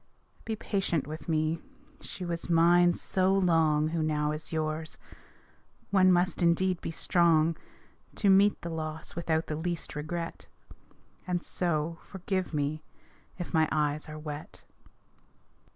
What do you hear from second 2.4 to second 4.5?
mine so long Who now